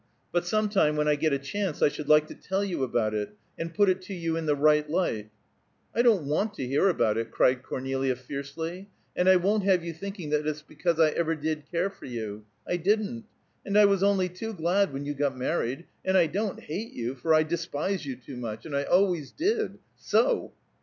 But 0.31 0.47
some 0.47 0.67
time, 0.67 0.95
when 0.95 1.07
I 1.07 1.13
get 1.13 1.31
a 1.31 1.37
chance, 1.37 1.83
I 1.83 1.87
should 1.87 2.09
like 2.09 2.25
to 2.29 2.33
tell 2.33 2.63
you 2.63 2.81
about 2.83 3.13
it, 3.13 3.37
and 3.55 3.71
put 3.71 3.87
it 3.87 4.01
to 4.01 4.15
you 4.15 4.35
in 4.35 4.47
the 4.47 4.55
right 4.55 4.89
light" 4.89 5.29
"I 5.95 6.01
don't 6.01 6.25
want 6.25 6.55
to 6.55 6.65
hear 6.65 6.89
about 6.89 7.17
it," 7.19 7.29
cried 7.29 7.61
Cornelia 7.61 8.15
fiercely. 8.15 8.89
"And 9.15 9.29
I 9.29 9.35
won't 9.35 9.63
have 9.65 9.83
you 9.85 9.93
thinking 9.93 10.31
that 10.31 10.47
it's 10.47 10.63
because 10.63 10.99
I 10.99 11.11
ever 11.11 11.35
did 11.35 11.69
care 11.69 11.91
for 11.91 12.05
you. 12.05 12.45
I 12.67 12.77
didn't. 12.77 13.25
And 13.63 13.77
I 13.77 13.85
was 13.85 14.01
only 14.01 14.27
too 14.27 14.53
glad 14.55 14.91
when 14.91 15.05
you 15.05 15.13
got 15.13 15.37
married. 15.37 15.85
And 16.03 16.17
I 16.17 16.25
don't 16.25 16.61
hate 16.61 16.93
you, 16.93 17.13
for 17.13 17.35
I 17.35 17.43
despise 17.43 18.03
you 18.03 18.15
too 18.15 18.37
much; 18.37 18.65
and 18.65 18.75
I 18.75 18.85
always 18.85 19.31
did. 19.31 19.77
So!" 19.97 20.51